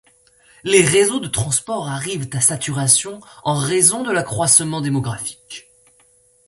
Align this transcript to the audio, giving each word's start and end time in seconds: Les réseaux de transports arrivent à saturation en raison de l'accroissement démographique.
Les 0.63 0.81
réseaux 0.81 1.19
de 1.19 1.27
transports 1.27 1.87
arrivent 1.87 2.27
à 2.33 2.41
saturation 2.41 3.19
en 3.43 3.53
raison 3.53 4.01
de 4.01 4.11
l'accroissement 4.11 4.81
démographique. 4.81 5.67